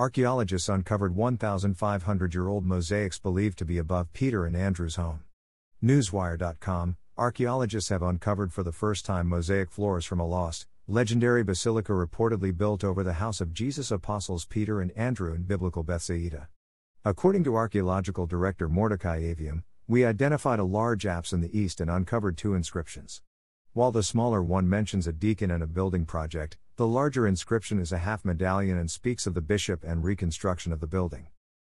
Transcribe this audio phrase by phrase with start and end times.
[0.00, 5.20] archaeologists uncovered 1,500 year old mosaics believed to be above Peter and Andrew's home.
[5.84, 11.92] Newswire.com Archaeologists have uncovered for the first time mosaic floors from a lost, legendary basilica
[11.92, 16.48] reportedly built over the house of Jesus' apostles Peter and Andrew in biblical Bethsaida.
[17.04, 21.90] According to archaeological director Mordecai Aviam, we identified a large apse in the east and
[21.90, 23.20] uncovered two inscriptions.
[23.74, 27.92] While the smaller one mentions a deacon and a building project, the larger inscription is
[27.92, 31.26] a half medallion and speaks of the bishop and reconstruction of the building.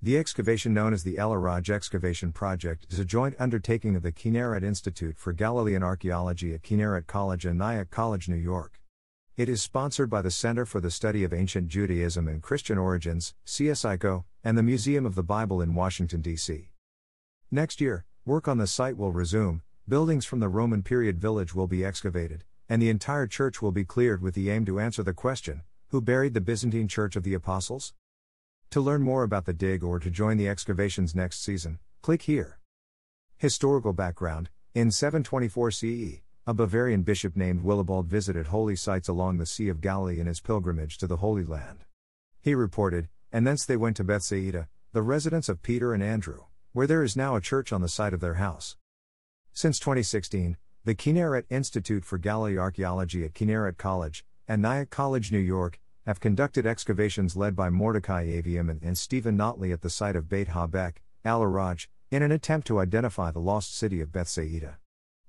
[0.00, 4.10] The excavation known as the El Araj Excavation Project is a joint undertaking of the
[4.10, 8.80] Kinneret Institute for Galilean Archaeology at Kinneret College and Nyack College, New York.
[9.36, 13.34] It is sponsored by the Center for the Study of Ancient Judaism and Christian Origins,
[13.44, 16.70] CSICO, and the Museum of the Bible in Washington, D.C.
[17.50, 21.66] Next year, work on the site will resume, buildings from the Roman period village will
[21.66, 25.12] be excavated, and the entire church will be cleared with the aim to answer the
[25.12, 27.94] question who buried the Byzantine Church of the Apostles?
[28.70, 32.58] To learn more about the dig or to join the excavations next season, click here.
[33.38, 39.46] Historical background In 724 CE, a Bavarian bishop named Willibald visited holy sites along the
[39.46, 41.84] Sea of Galilee in his pilgrimage to the Holy Land.
[42.40, 46.86] He reported, and thence they went to Bethsaida, the residence of Peter and Andrew, where
[46.86, 48.76] there is now a church on the site of their house.
[49.52, 50.56] Since 2016,
[50.86, 56.20] the Kinneret Institute for Galilee Archaeology at Kinneret College and Nyack College, New York, have
[56.20, 60.50] conducted excavations led by Mordecai Aviam and, and Steven Notley at the site of Beit
[60.50, 64.78] HaBek, Al Araj, in an attempt to identify the lost city of Bethsaida.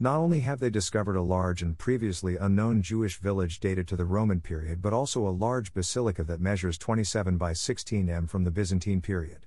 [0.00, 4.06] Not only have they discovered a large and previously unknown Jewish village dated to the
[4.06, 8.50] Roman period, but also a large basilica that measures 27 by 16 m from the
[8.50, 9.44] Byzantine period.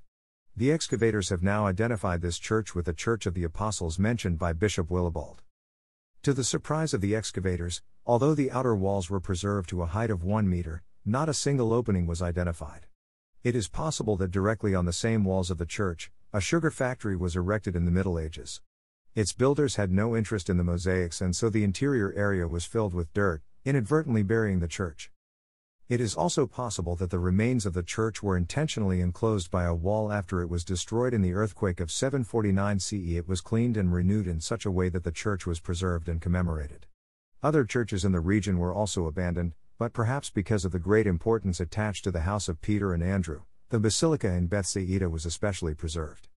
[0.55, 4.53] The excavators have now identified this church with the Church of the Apostles mentioned by
[4.53, 5.41] Bishop Willibald.
[6.25, 10.09] To the surprise of the excavators, although the outer walls were preserved to a height
[10.09, 12.87] of 1 meter, not a single opening was identified.
[13.43, 17.15] It is possible that directly on the same walls of the church, a sugar factory
[17.15, 18.59] was erected in the Middle Ages.
[19.13, 22.95] Its builders had no interest in the mosaics, and so the interior area was filled
[22.95, 25.11] with dirt, inadvertently burying the church.
[25.87, 29.75] It is also possible that the remains of the church were intentionally enclosed by a
[29.75, 32.93] wall after it was destroyed in the earthquake of 749 CE.
[32.93, 36.19] It was cleaned and renewed in such a way that the church was preserved and
[36.19, 36.87] commemorated.
[37.43, 41.59] Other churches in the region were also abandoned, but perhaps because of the great importance
[41.59, 46.29] attached to the house of Peter and Andrew, the basilica in Bethsaida was especially preserved.